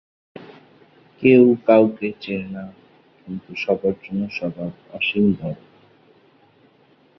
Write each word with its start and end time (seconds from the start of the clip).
কেউ 1.23 1.43
কাউকে 1.67 2.07
চেনে 2.21 2.47
না 2.47 2.65
কিন্তু 3.17 3.51
সবার 3.55 3.95
জন্য 4.03 4.21
সবার 4.29 4.71
অসীম 4.93 5.25
দরদ। 5.33 5.59